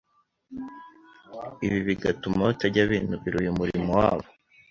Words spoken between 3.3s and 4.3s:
uyu murimo wabo.